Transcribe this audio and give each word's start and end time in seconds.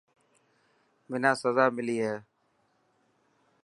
منا 1.09 1.31
سزا 1.41 1.65
ملي 1.75 1.97
هي. 2.05 2.15